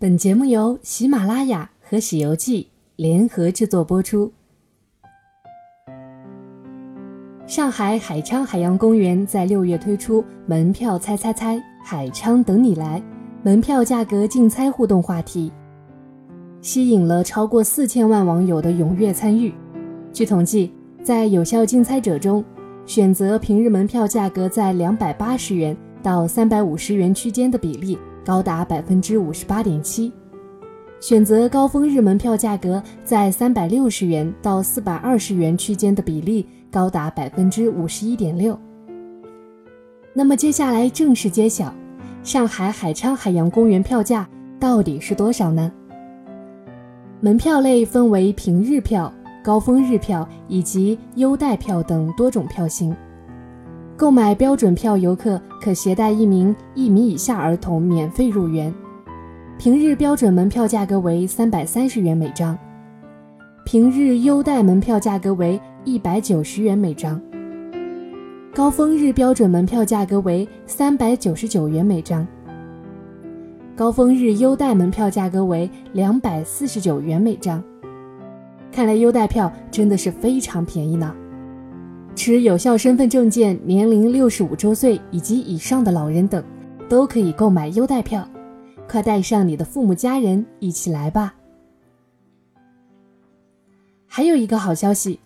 [0.00, 2.62] 本节目由喜马拉雅和《喜游记》
[2.96, 4.32] 联合制作播出。
[7.46, 13.02] 上海海昌海洋公园在六月推出“门票猜猜猜，海昌等你来”
[13.44, 15.52] 门票价格竞猜互动话题，
[16.62, 19.52] 吸引了超过四千万网友的踊跃参与。
[20.14, 20.72] 据统计，
[21.02, 22.42] 在有效竞猜者中，
[22.86, 27.98] 选择平日门票价格在两百八十元到三百五十元区间的比例。
[28.24, 30.12] 高达百分之五十八点七，
[31.00, 38.58] 选择高峰日门票价格在三百六十元到四百二十元区间的比例高达百分之五十一点六。
[40.12, 41.72] 那么接下来正式揭晓，
[42.22, 45.72] 上海海昌海洋公园票价到底是多少呢？
[47.20, 49.12] 门票类分为平日票、
[49.42, 52.94] 高峰日票以及优待票等多种票型。
[54.00, 58.72] 购买标准票，游客可携带一名一米以下儿童免费入园。
[59.58, 62.58] 平日标准门票价格为三百三十元每张，
[63.66, 67.20] 平日优待门票价格为一百九十元每张，
[68.54, 72.26] 高峰日标准门票价格为三百九十九元每张，
[73.76, 77.62] 高峰日优待门票价格为两百四十九元每张。
[78.72, 81.14] 看来优待票真的是非常便宜呢。
[82.14, 86.44] 持有效身份证件、年龄六十五周岁以及以上的老人等，
[86.88, 88.28] 都可以购买优待票。
[88.86, 91.32] 快带上你的父母家人一起来吧！
[94.06, 95.20] 还有一个好消息，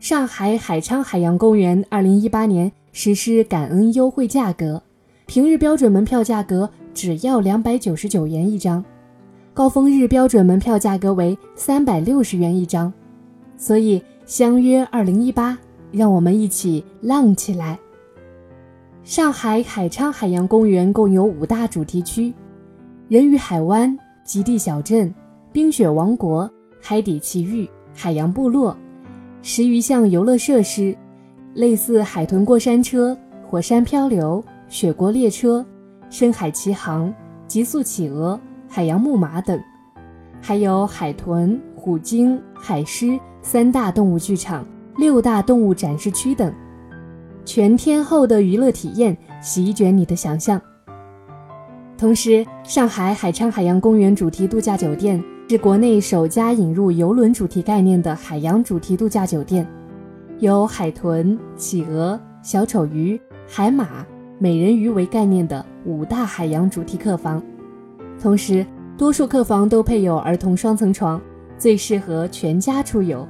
[0.00, 4.82] 上海海昌海洋公园二零一八年实施感恩优惠价格，
[5.26, 8.82] 平日标准门票价格只要两百九十九元一张，
[9.52, 12.92] 高峰日标准门票价格为三百六十元一张。
[13.58, 15.56] 所以相约二零一八。
[15.92, 17.78] 让我们一起浪起来！
[19.04, 22.32] 上海海昌海洋公园共有五大主题区：
[23.08, 25.14] 人鱼海湾、极地小镇、
[25.52, 28.76] 冰雪王国、海底奇遇、海洋部落，
[29.42, 30.96] 十余项游乐设施，
[31.52, 33.16] 类似海豚过山车、
[33.46, 35.64] 火山漂流、雪国列车、
[36.08, 37.12] 深海奇航、
[37.46, 39.60] 极速企鹅、海洋木马等，
[40.40, 44.64] 还有海豚、虎鲸、海狮三大动物剧场。
[44.96, 46.52] 六大动物展示区等，
[47.44, 50.60] 全天候的娱乐体验席卷你的想象。
[51.96, 59.66] 同时，上海海昌海洋公园主题度假酒店是国内首家引入游轮主题概念的海洋主题度假酒店，
[60.38, 64.04] 有海豚、企鹅、小丑鱼、海马、
[64.38, 67.42] 美人鱼为概念的五大海洋主题客房。
[68.20, 68.66] 同时，
[68.98, 71.20] 多数客房都配有儿童双层床，
[71.56, 73.26] 最适合全家出游。